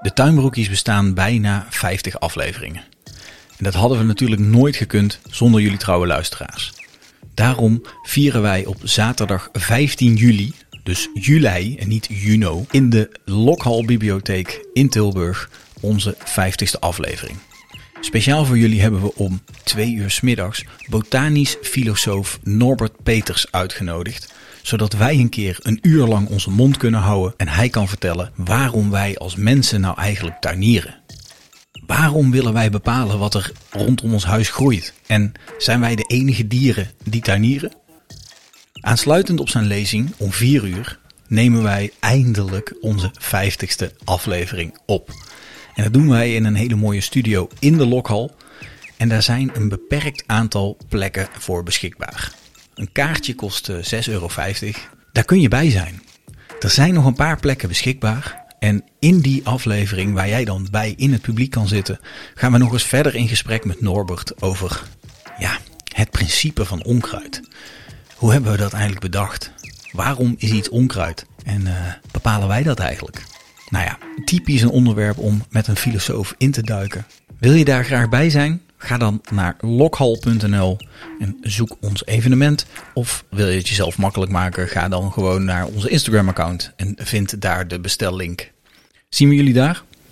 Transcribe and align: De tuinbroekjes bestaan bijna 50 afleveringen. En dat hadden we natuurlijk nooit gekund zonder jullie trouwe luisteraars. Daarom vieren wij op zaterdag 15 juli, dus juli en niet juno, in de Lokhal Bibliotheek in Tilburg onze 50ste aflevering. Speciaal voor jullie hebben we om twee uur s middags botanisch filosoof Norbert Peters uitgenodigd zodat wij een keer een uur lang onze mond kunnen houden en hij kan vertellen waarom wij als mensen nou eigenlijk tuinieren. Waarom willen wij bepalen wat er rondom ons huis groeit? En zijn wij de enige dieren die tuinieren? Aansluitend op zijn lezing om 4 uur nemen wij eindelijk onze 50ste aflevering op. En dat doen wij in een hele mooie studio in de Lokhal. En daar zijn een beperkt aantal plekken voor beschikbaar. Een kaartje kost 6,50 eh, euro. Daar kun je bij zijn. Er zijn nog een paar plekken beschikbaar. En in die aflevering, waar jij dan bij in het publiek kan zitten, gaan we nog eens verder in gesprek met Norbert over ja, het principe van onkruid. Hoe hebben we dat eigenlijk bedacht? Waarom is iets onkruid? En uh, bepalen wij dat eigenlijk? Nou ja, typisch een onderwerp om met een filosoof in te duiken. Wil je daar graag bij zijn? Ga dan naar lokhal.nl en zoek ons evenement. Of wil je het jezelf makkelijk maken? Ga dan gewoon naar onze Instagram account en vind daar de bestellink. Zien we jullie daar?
De 0.00 0.12
tuinbroekjes 0.14 0.68
bestaan 0.68 1.14
bijna 1.14 1.66
50 1.68 2.20
afleveringen. 2.20 2.82
En 3.56 3.64
dat 3.64 3.74
hadden 3.74 3.98
we 3.98 4.04
natuurlijk 4.04 4.40
nooit 4.40 4.76
gekund 4.76 5.20
zonder 5.30 5.60
jullie 5.60 5.78
trouwe 5.78 6.06
luisteraars. 6.06 6.72
Daarom 7.34 7.82
vieren 8.02 8.42
wij 8.42 8.66
op 8.66 8.76
zaterdag 8.82 9.48
15 9.52 10.14
juli, 10.14 10.52
dus 10.82 11.08
juli 11.14 11.76
en 11.76 11.88
niet 11.88 12.06
juno, 12.10 12.66
in 12.70 12.90
de 12.90 13.10
Lokhal 13.24 13.84
Bibliotheek 13.84 14.66
in 14.72 14.88
Tilburg 14.88 15.50
onze 15.80 16.16
50ste 16.16 16.78
aflevering. 16.80 17.38
Speciaal 18.08 18.44
voor 18.44 18.58
jullie 18.58 18.80
hebben 18.80 19.02
we 19.02 19.14
om 19.14 19.40
twee 19.64 19.92
uur 19.92 20.10
s 20.10 20.20
middags 20.20 20.64
botanisch 20.86 21.56
filosoof 21.62 22.38
Norbert 22.42 23.02
Peters 23.02 23.52
uitgenodigd 23.52 24.34
zodat 24.62 24.92
wij 24.92 25.14
een 25.14 25.28
keer 25.28 25.58
een 25.62 25.78
uur 25.82 26.06
lang 26.06 26.28
onze 26.28 26.50
mond 26.50 26.76
kunnen 26.76 27.00
houden 27.00 27.34
en 27.36 27.48
hij 27.48 27.68
kan 27.68 27.88
vertellen 27.88 28.32
waarom 28.34 28.90
wij 28.90 29.16
als 29.16 29.36
mensen 29.36 29.80
nou 29.80 29.98
eigenlijk 29.98 30.40
tuinieren. 30.40 31.00
Waarom 31.86 32.30
willen 32.30 32.52
wij 32.52 32.70
bepalen 32.70 33.18
wat 33.18 33.34
er 33.34 33.52
rondom 33.70 34.12
ons 34.12 34.24
huis 34.24 34.50
groeit? 34.50 34.92
En 35.06 35.32
zijn 35.58 35.80
wij 35.80 35.94
de 35.94 36.04
enige 36.06 36.46
dieren 36.46 36.90
die 37.04 37.22
tuinieren? 37.22 37.72
Aansluitend 38.72 39.40
op 39.40 39.48
zijn 39.48 39.66
lezing 39.66 40.12
om 40.16 40.32
4 40.32 40.64
uur 40.64 40.98
nemen 41.26 41.62
wij 41.62 41.92
eindelijk 42.00 42.74
onze 42.80 43.10
50ste 43.20 44.04
aflevering 44.04 44.78
op. 44.86 45.10
En 45.78 45.84
dat 45.84 45.92
doen 45.92 46.08
wij 46.08 46.34
in 46.34 46.44
een 46.44 46.54
hele 46.54 46.74
mooie 46.74 47.00
studio 47.00 47.48
in 47.58 47.76
de 47.76 47.86
Lokhal. 47.86 48.36
En 48.96 49.08
daar 49.08 49.22
zijn 49.22 49.50
een 49.54 49.68
beperkt 49.68 50.22
aantal 50.26 50.76
plekken 50.88 51.28
voor 51.38 51.62
beschikbaar. 51.62 52.32
Een 52.74 52.92
kaartje 52.92 53.34
kost 53.34 53.70
6,50 53.70 53.76
eh, 53.90 54.06
euro. 54.06 54.28
Daar 55.12 55.24
kun 55.24 55.40
je 55.40 55.48
bij 55.48 55.70
zijn. 55.70 56.02
Er 56.60 56.70
zijn 56.70 56.94
nog 56.94 57.04
een 57.04 57.14
paar 57.14 57.40
plekken 57.40 57.68
beschikbaar. 57.68 58.44
En 58.58 58.84
in 58.98 59.20
die 59.20 59.46
aflevering, 59.46 60.14
waar 60.14 60.28
jij 60.28 60.44
dan 60.44 60.68
bij 60.70 60.94
in 60.96 61.12
het 61.12 61.22
publiek 61.22 61.50
kan 61.50 61.68
zitten, 61.68 62.00
gaan 62.34 62.52
we 62.52 62.58
nog 62.58 62.72
eens 62.72 62.84
verder 62.84 63.14
in 63.14 63.28
gesprek 63.28 63.64
met 63.64 63.80
Norbert 63.80 64.42
over 64.42 64.82
ja, 65.38 65.58
het 65.94 66.10
principe 66.10 66.64
van 66.64 66.84
onkruid. 66.84 67.42
Hoe 68.14 68.32
hebben 68.32 68.52
we 68.52 68.58
dat 68.58 68.72
eigenlijk 68.72 69.02
bedacht? 69.02 69.52
Waarom 69.92 70.34
is 70.38 70.50
iets 70.50 70.68
onkruid? 70.68 71.26
En 71.44 71.60
uh, 71.60 71.72
bepalen 72.10 72.48
wij 72.48 72.62
dat 72.62 72.78
eigenlijk? 72.78 73.24
Nou 73.70 73.84
ja, 73.84 74.07
typisch 74.24 74.62
een 74.62 74.70
onderwerp 74.70 75.18
om 75.18 75.42
met 75.50 75.66
een 75.66 75.76
filosoof 75.76 76.34
in 76.38 76.50
te 76.50 76.62
duiken. 76.62 77.06
Wil 77.38 77.52
je 77.52 77.64
daar 77.64 77.84
graag 77.84 78.08
bij 78.08 78.30
zijn? 78.30 78.60
Ga 78.76 78.98
dan 78.98 79.20
naar 79.30 79.56
lokhal.nl 79.60 80.76
en 81.18 81.36
zoek 81.40 81.76
ons 81.80 82.06
evenement. 82.06 82.66
Of 82.94 83.24
wil 83.30 83.48
je 83.48 83.56
het 83.56 83.68
jezelf 83.68 83.98
makkelijk 83.98 84.32
maken? 84.32 84.68
Ga 84.68 84.88
dan 84.88 85.12
gewoon 85.12 85.44
naar 85.44 85.66
onze 85.66 85.88
Instagram 85.88 86.28
account 86.28 86.72
en 86.76 86.94
vind 86.98 87.40
daar 87.40 87.68
de 87.68 87.80
bestellink. 87.80 88.50
Zien 89.08 89.28
we 89.28 89.34
jullie 89.34 89.52
daar? 89.52 89.82